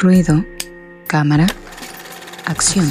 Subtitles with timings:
[0.00, 0.44] Ruido,
[1.08, 1.48] cámara,
[2.44, 2.86] acción.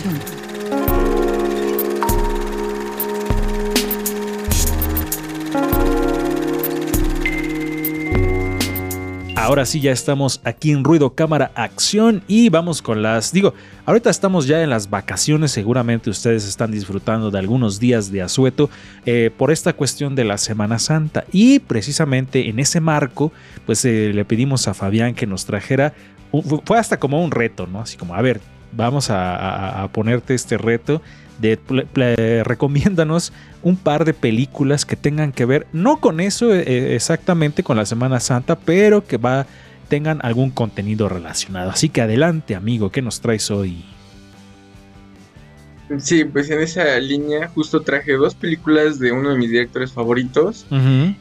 [9.38, 13.54] Ahora sí ya estamos aquí en Ruido Cámara Acción y vamos con las, digo,
[13.86, 18.70] ahorita estamos ya en las vacaciones, seguramente ustedes están disfrutando de algunos días de asueto
[19.06, 23.32] eh, por esta cuestión de la Semana Santa y precisamente en ese marco
[23.66, 25.94] pues eh, le pedimos a Fabián que nos trajera,
[26.66, 27.82] fue hasta como un reto, ¿no?
[27.82, 28.42] Así como, a ver,
[28.72, 31.02] vamos a ponerte este reto
[31.40, 36.96] de, recomiéndanos un par de películas que tengan que ver, no con eso eh, eh,
[36.96, 39.46] exactamente con la Semana Santa, pero que va,
[39.88, 41.72] tengan algún contenido relacionado.
[41.72, 43.86] Así que adelante, amigo, ¿qué nos traes hoy?
[46.00, 50.66] Sí, pues en esa línea justo traje dos películas de uno de mis directores favoritos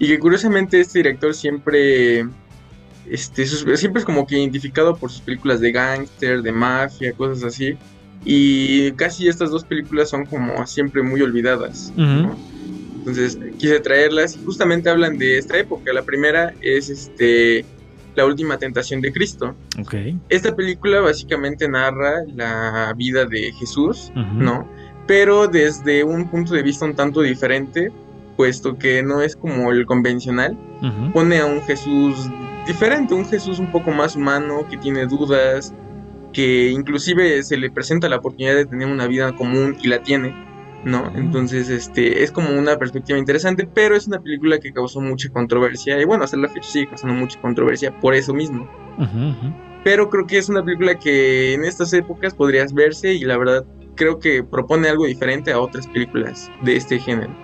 [0.00, 2.26] y que curiosamente este director siempre
[3.10, 7.76] este, siempre es como que identificado por sus películas de gángster, de mafia, cosas así.
[8.24, 11.92] Y casi estas dos películas son como siempre muy olvidadas.
[11.96, 15.92] Entonces quise traerlas y justamente hablan de esta época.
[15.92, 17.64] La primera es este
[18.16, 19.54] La última tentación de Cristo.
[19.78, 20.18] Okay.
[20.28, 24.68] Esta película básicamente narra la vida de Jesús, ¿no?
[25.06, 27.92] Pero desde un punto de vista un tanto diferente,
[28.36, 30.56] puesto que no es como el convencional.
[31.12, 32.30] Pone a un Jesús
[32.66, 35.74] diferente, un Jesús un poco más humano, que tiene dudas,
[36.32, 40.34] que inclusive se le presenta la oportunidad de tener una vida común y la tiene,
[40.84, 41.10] ¿no?
[41.14, 46.00] Entonces, este, es como una perspectiva interesante, pero es una película que causó mucha controversia
[46.00, 48.68] y bueno, hasta la fecha sigue causando mucha controversia por eso mismo.
[49.82, 53.64] Pero creo que es una película que en estas épocas podrías verse y la verdad
[53.94, 57.34] creo que propone algo diferente a otras películas de este género.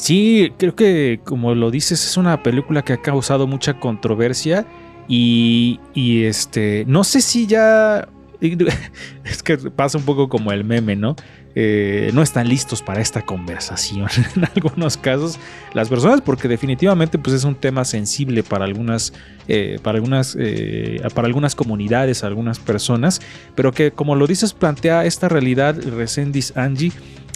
[0.00, 4.66] Sí, creo que como lo dices, es una película que ha causado mucha controversia
[5.06, 8.08] y, y este, no sé si ya
[8.40, 11.16] es que pasa un poco como el meme, ¿no?
[11.54, 15.38] Eh, no están listos para esta conversación en algunos casos
[15.74, 19.12] las personas porque definitivamente pues es un tema sensible para algunas
[19.48, 23.20] eh, para algunas eh, para algunas comunidades algunas personas
[23.56, 26.92] pero que como lo dices plantea esta realidad Resendis Angie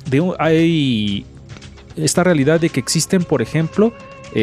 [0.09, 1.27] de hay
[1.97, 3.93] esta realidad de que existen por ejemplo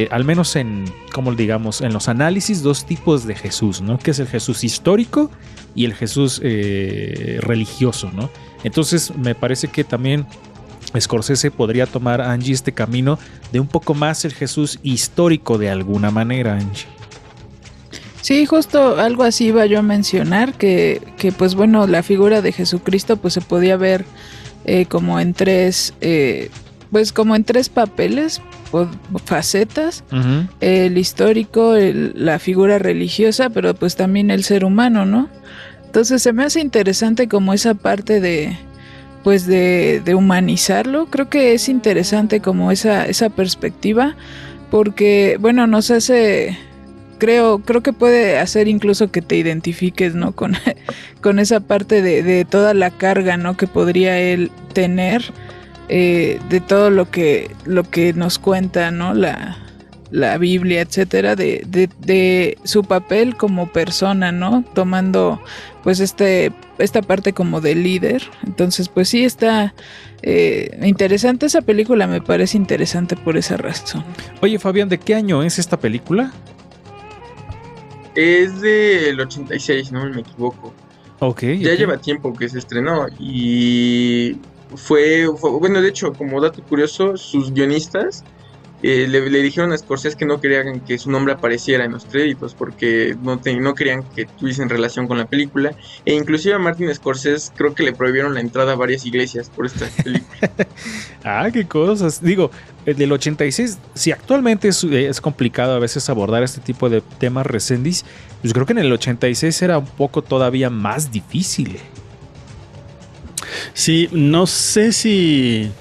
[0.10, 4.00] al menos en, como digamos, en los análisis, dos tipos de Jesús, ¿no?
[4.00, 5.30] Que es el Jesús histórico
[5.76, 8.30] y el Jesús eh, religioso, ¿no?
[8.64, 10.26] Entonces me parece que también
[11.00, 13.18] Scorsese podría tomar Angie este camino
[13.52, 16.88] de un poco más el Jesús histórico de alguna manera, Angie.
[18.22, 22.52] Sí, justo algo así iba yo a mencionar, que, que pues bueno, la figura de
[22.52, 24.06] Jesucristo pues se podía ver
[24.66, 26.50] eh, como en tres, eh,
[26.92, 28.42] pues como en tres papeles,
[28.72, 28.88] o
[29.26, 30.04] facetas,
[30.60, 35.30] el histórico, la figura religiosa, pero pues también el ser humano, ¿no?
[35.86, 38.58] Entonces se me hace interesante como esa parte de
[39.24, 41.08] pues de, humanizarlo.
[41.08, 44.16] Creo que es interesante como esa, esa perspectiva.
[44.70, 46.58] Porque, bueno, nos hace.
[47.18, 50.32] Creo, creo que puede hacer incluso que te identifiques, ¿no?
[50.32, 50.56] Con,
[51.22, 53.58] con esa parte de, de, toda la carga, ¿no?
[53.58, 55.24] Que podría él tener.
[55.94, 59.14] Eh, de todo lo que, lo que nos cuenta, ¿no?
[59.14, 59.58] La,
[60.10, 64.64] la Biblia, etcétera, de, de, su papel como persona, ¿no?
[64.74, 65.42] Tomando
[65.84, 68.24] pues este, esta parte como de líder.
[68.48, 69.74] Entonces, pues sí está
[70.22, 74.06] eh, interesante esa película, me parece interesante por esa razón.
[74.40, 76.32] Oye, Fabián, ¿de qué año es esta película?
[78.16, 80.74] Es del 86, no me equivoco.
[81.20, 81.42] Ok.
[81.60, 84.38] Ya lleva tiempo que se estrenó y
[84.76, 88.24] fue, bueno, de hecho, como dato curioso, sus guionistas
[88.84, 92.56] eh, le, dijeron a Scorsese que no querían que su nombre apareciera en los créditos
[92.56, 95.76] porque no, no querían que tuviesen relación con la película.
[96.04, 99.68] E inclusive a Martin Scorsese creo que le prohibieron la entrada a varias iglesias por
[99.68, 100.52] esta película.
[101.24, 102.24] ah, qué cosas.
[102.24, 102.50] Digo,
[102.88, 108.04] el del 86, si actualmente es, complicado a veces abordar este tipo de temas recendis,
[108.42, 111.78] pues creo que en el 86 era un poco todavía más difícil.
[113.74, 115.72] Sí, no sé si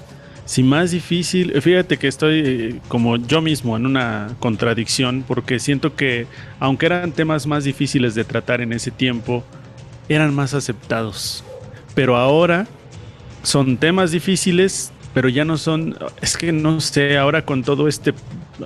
[0.51, 5.95] si más difícil, fíjate que estoy eh, como yo mismo en una contradicción porque siento
[5.95, 6.27] que
[6.59, 9.45] aunque eran temas más difíciles de tratar en ese tiempo,
[10.09, 11.45] eran más aceptados.
[11.95, 12.67] Pero ahora
[13.43, 18.13] son temas difíciles, pero ya no son, es que no sé, ahora con todo este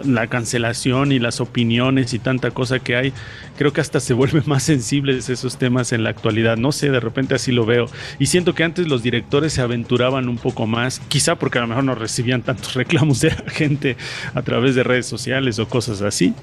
[0.03, 3.13] la cancelación y las opiniones y tanta cosa que hay,
[3.57, 6.57] creo que hasta se vuelven más sensibles esos temas en la actualidad.
[6.57, 7.87] No sé, de repente así lo veo.
[8.19, 11.67] Y siento que antes los directores se aventuraban un poco más, quizá porque a lo
[11.67, 13.97] mejor no recibían tantos reclamos de la gente
[14.33, 16.33] a través de redes sociales o cosas así.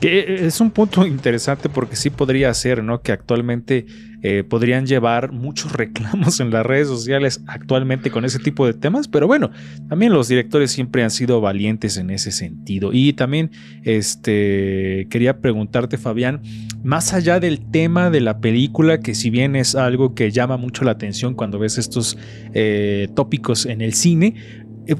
[0.00, 3.00] Que es un punto interesante porque sí podría ser, ¿no?
[3.00, 3.86] Que actualmente
[4.22, 9.08] eh, podrían llevar muchos reclamos en las redes sociales actualmente con ese tipo de temas,
[9.08, 9.50] pero bueno,
[9.88, 12.90] también los directores siempre han sido valientes en ese sentido.
[12.92, 13.50] Y también
[13.84, 16.42] este, quería preguntarte, Fabián,
[16.82, 20.84] más allá del tema de la película, que si bien es algo que llama mucho
[20.84, 22.18] la atención cuando ves estos
[22.52, 24.34] eh, tópicos en el cine,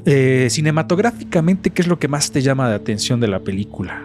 [0.06, 4.02] eh, cinematográficamente, ¿qué es lo que más te llama la atención de la película?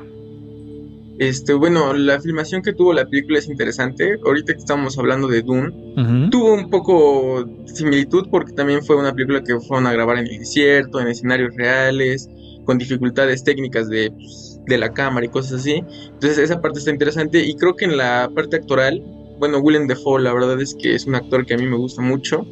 [1.19, 4.17] Este, bueno, la filmación que tuvo la película es interesante.
[4.25, 5.71] Ahorita que estamos hablando de Dune,
[6.31, 10.39] tuvo un poco similitud porque también fue una película que fueron a grabar en el
[10.39, 12.27] desierto, en escenarios reales,
[12.65, 15.83] con dificultades técnicas de, pues, de la cámara y cosas así.
[16.05, 19.03] Entonces esa parte está interesante y creo que en la parte actoral,
[19.39, 22.01] bueno, Willem Dafoe la verdad es que es un actor que a mí me gusta
[22.01, 22.45] mucho.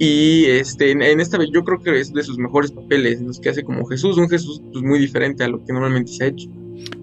[0.00, 3.48] Y este, en, esta vez yo creo que es de sus mejores papeles, los que
[3.48, 6.48] hace como Jesús, un Jesús pues, muy diferente a lo que normalmente se ha hecho.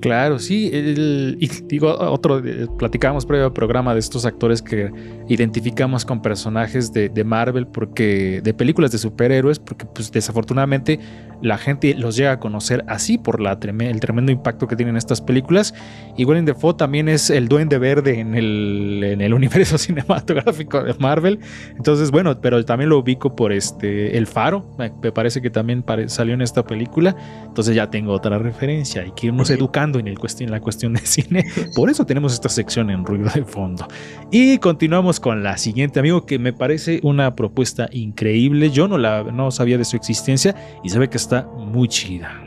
[0.01, 0.69] Claro, sí.
[0.71, 4.91] y digo, otro, eh, platicábamos previo al programa de estos actores que
[5.29, 10.99] identificamos con personajes de, Marvel, porque de películas de superhéroes, porque pues desafortunadamente
[11.41, 15.21] la gente los llega a conocer así por la el tremendo impacto que tienen estas
[15.21, 15.73] películas.
[16.17, 20.93] Y Willem Dafoe también es el duende verde en el, en el universo cinematográfico de
[20.99, 21.39] Marvel.
[21.77, 26.35] Entonces, bueno, pero también lo ubico por este El Faro, me parece que también salió
[26.35, 27.15] en esta película.
[27.47, 29.01] Entonces ya tengo otra referencia.
[29.01, 31.45] Hay que irnos educando en, el en la cuestión de cine.
[31.75, 33.87] Por eso tenemos esta sección en ruido de fondo.
[34.31, 38.69] Y continuamos con la siguiente, amigo, que me parece una propuesta increíble.
[38.69, 42.41] Yo no, la, no sabía de su existencia y se ve que está muy chida.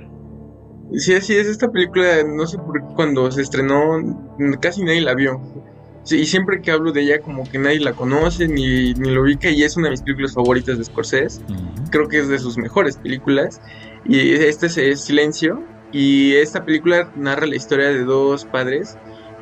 [0.95, 1.47] Sí, así es.
[1.49, 4.29] Esta película, no sé por qué cuando se estrenó,
[4.61, 5.41] casi nadie la vio.
[6.11, 9.51] y siempre que hablo de ella, como que nadie la conoce ni, ni lo ubica.
[9.51, 11.43] Y es una de mis películas favoritas de Scorsese.
[11.91, 13.61] Creo que es de sus mejores películas.
[14.07, 15.63] Y este es Silencio.
[15.93, 18.99] Y esta película narra la historia de dos padres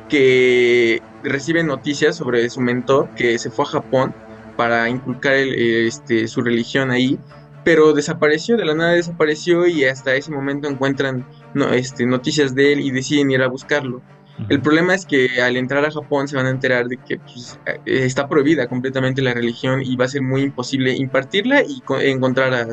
[0.09, 4.15] que reciben noticias sobre su mentor que se fue a Japón
[4.55, 7.19] para inculcar este, su religión ahí,
[7.63, 11.25] pero desapareció, de la nada desapareció y hasta ese momento encuentran
[11.73, 14.01] este, noticias de él y deciden ir a buscarlo.
[14.49, 17.59] El problema es que al entrar a Japón se van a enterar de que pues,
[17.65, 22.53] eh, está prohibida completamente la religión y va a ser muy imposible impartirla y encontrar
[22.53, 22.67] a,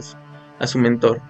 [0.59, 1.21] a su mentor.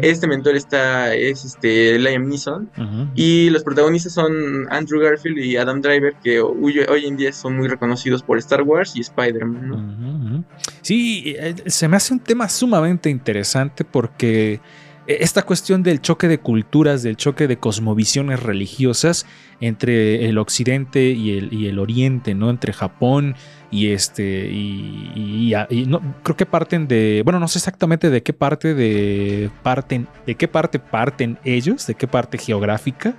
[0.00, 2.70] Este mentor está, es este, Liam Neeson.
[3.14, 4.32] Y los protagonistas son
[4.70, 8.94] Andrew Garfield y Adam Driver, que hoy, en día son muy reconocidos por Star Wars
[8.94, 10.44] y Spider-Man.
[10.80, 14.60] Sí, eh, se me hace un tema sumamente interesante porque
[15.06, 19.26] esta cuestión del choque de culturas, del choque de cosmovisiones religiosas
[19.60, 22.48] entre el occidente y el, y el oriente, ¿no?
[22.48, 23.34] Entre Japón
[23.70, 25.52] y este y,
[25.86, 30.36] no, creo que parten de bueno no sé exactamente de qué parte de parten de
[30.36, 33.14] qué parte parten ellos de qué parte geográfica.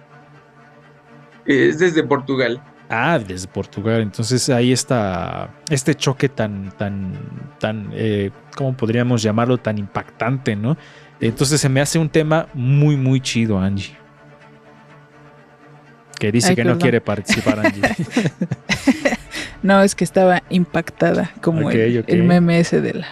[1.45, 2.63] Es desde Portugal.
[2.89, 4.01] Ah desde Portugal.
[4.01, 7.13] Entonces ahí está este choque tan tan
[7.59, 10.77] tan eh, cómo podríamos llamarlo tan impactante no
[11.19, 13.95] entonces se me hace un tema muy muy chido Angie.
[16.19, 17.81] Que dice que no quiere participar Angie.
[19.65, 23.07] No, es que estaba impactada como el, meme ese de la...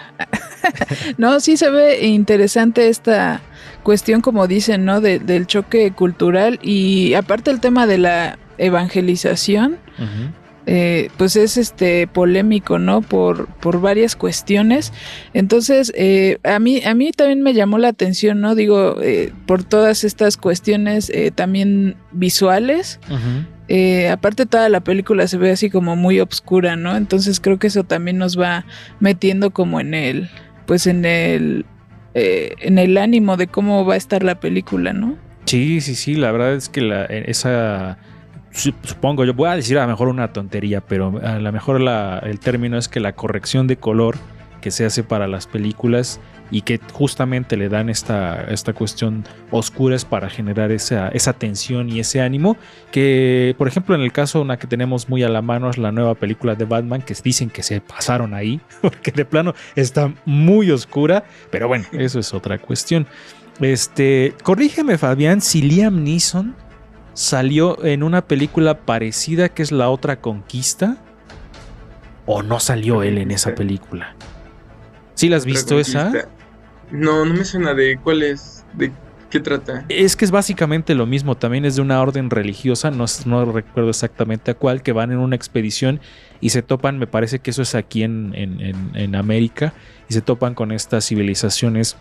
[1.18, 3.40] no, sí se ve interesante esta
[3.82, 5.00] cuestión, como dicen, ¿no?
[5.00, 9.78] del choque cultural y aparte el tema de la evangelización.
[10.66, 13.02] Eh, pues es este polémico, ¿no?
[13.02, 14.92] Por, por varias cuestiones.
[15.34, 18.54] Entonces, eh, a mí, a mí también me llamó la atención, ¿no?
[18.54, 22.98] Digo, eh, por todas estas cuestiones también visuales.
[23.66, 26.96] Eh, aparte toda la película se ve así como muy obscura, ¿no?
[26.96, 28.66] Entonces creo que eso también nos va
[29.00, 30.28] metiendo como en el,
[30.66, 31.64] pues en el,
[32.14, 35.16] eh, en el ánimo de cómo va a estar la película, ¿no?
[35.46, 37.98] Sí, sí, sí, la verdad es que la, esa,
[38.54, 41.80] supongo, yo voy a decir a lo mejor una tontería, pero a lo mejor
[42.22, 44.16] el término es que la corrección de color
[44.60, 46.20] que se hace para las películas
[46.50, 51.90] y que justamente le dan esta, esta cuestión oscura es para generar esa, esa tensión
[51.90, 52.56] y ese ánimo
[52.90, 55.92] que por ejemplo en el caso una que tenemos muy a la mano es la
[55.92, 60.70] nueva película de Batman que dicen que se pasaron ahí porque de plano está muy
[60.70, 63.06] oscura pero bueno eso es otra cuestión.
[63.60, 66.56] Este corrígeme Fabián si Liam Neeson
[67.14, 70.98] salió en una película parecida que es la otra conquista
[72.26, 74.14] o no salió él en esa película
[75.14, 76.12] ¿Sí la has visto esa?
[76.90, 78.92] No, no me suena de cuál es, de
[79.30, 79.84] qué trata.
[79.88, 83.90] Es que es básicamente lo mismo, también es de una orden religiosa, no, no recuerdo
[83.90, 86.00] exactamente a cuál, que van en una expedición
[86.40, 89.72] y se topan, me parece que eso es aquí en, en, en, América,
[90.08, 91.96] y se topan con estas civilizaciones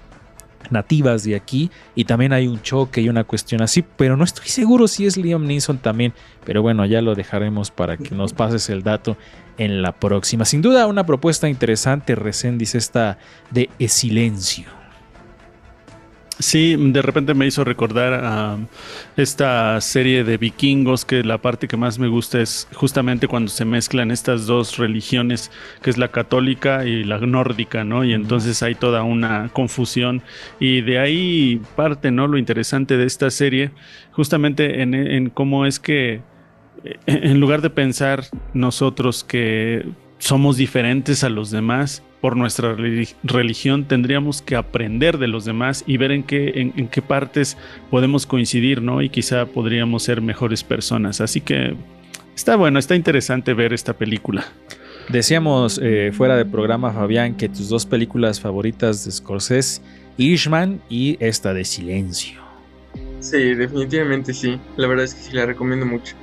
[0.70, 4.48] nativas de aquí y también hay un choque y una cuestión así, pero no estoy
[4.48, 6.14] seguro si es Liam Neeson también,
[6.46, 9.18] pero bueno, ya lo dejaremos para que nos pases el dato
[9.58, 10.46] en la próxima.
[10.46, 12.16] Sin duda una propuesta interesante,
[12.58, 13.18] dice esta
[13.52, 14.83] de Silencio.
[16.40, 18.58] Sí, de repente me hizo recordar a
[19.18, 23.66] esta serie de vikingos que la parte que más me gusta es justamente cuando se
[23.66, 25.52] mezclan estas dos religiones,
[25.84, 28.04] que es la católica y la nórdica, ¿no?
[28.04, 30.24] Y entonces hay toda una confusión
[30.60, 32.28] y de ahí parte, ¿no?
[32.28, 33.70] Lo interesante de esta serie,
[34.12, 36.22] justamente en, en cómo es que
[37.06, 38.24] en lugar de pensar
[38.54, 39.86] nosotros que
[40.18, 42.74] somos diferentes a los demás, por nuestra
[43.24, 47.58] religión tendríamos que aprender de los demás y ver en qué, en, qué partes
[47.92, 49.02] podemos coincidir, ¿no?
[49.02, 51.20] Y quizá podríamos ser mejores personas.
[51.20, 51.76] Así que
[52.34, 54.46] está bueno, está interesante ver esta película.
[55.10, 59.82] Decíamos eh, fuera de programa, Fabián, que tus dos películas favoritas de Scorsese,
[60.16, 62.40] Irishman y esta de Silencio.
[63.20, 64.58] Sí, definitivamente sí.
[64.78, 66.16] La verdad es que sí la recomiendo mucho.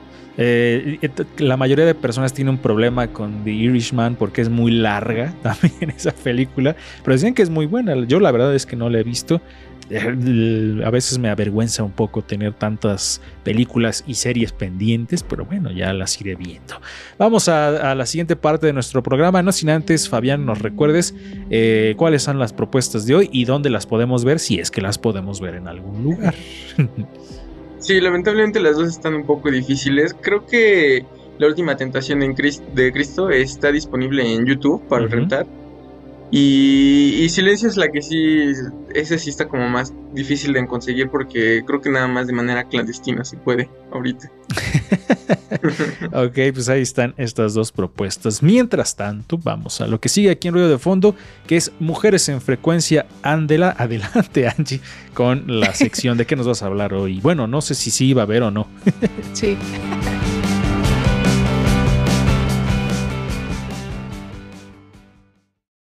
[0.43, 0.99] Eh,
[1.37, 5.91] la mayoría de personas tiene un problema con The Irishman porque es muy larga también
[5.91, 7.95] esa película, pero dicen que es muy buena.
[8.07, 9.43] Yo la verdad es que no la he visto.
[9.91, 15.73] Eh, a veces me avergüenza un poco tener tantas películas y series pendientes, pero bueno,
[15.73, 16.81] ya las iré viendo.
[17.19, 21.15] Vamos a, la siguiente parte de nuestro programa, no sin antes, Fabián, nos recuerdes
[21.51, 24.81] eh, cuáles son las propuestas de hoy y dónde las podemos ver, si es que
[24.81, 26.35] las podemos ver en algún lugar.
[27.81, 30.15] Sí, lamentablemente las dos están un poco difíciles.
[30.21, 31.07] Creo que
[31.39, 35.47] La última tentación de Cristo está disponible en YouTube para rentar.
[36.33, 38.53] Y, Silencio es la que sí,
[38.95, 42.65] ese sí está como más difícil de conseguir porque creo que nada más de manera
[42.65, 44.31] clandestina se puede ahorita.
[46.13, 48.43] ok, pues ahí están estas dos propuestas.
[48.43, 52.29] Mientras tanto, vamos a lo que sigue aquí en Ruido de Fondo, que es Mujeres
[52.29, 53.07] en Frecuencia.
[53.23, 54.81] Andela, adelante Angie,
[55.15, 57.21] con la sección de qué nos vas a hablar hoy.
[57.21, 58.69] Bueno, no sé si sí iba a haber o no.
[59.33, 59.57] sí.